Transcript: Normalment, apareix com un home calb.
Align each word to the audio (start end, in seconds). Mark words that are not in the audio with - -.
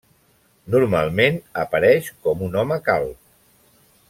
Normalment, 0.75 1.37
apareix 1.65 2.11
com 2.25 2.43
un 2.49 2.61
home 2.63 2.83
calb. 2.89 3.17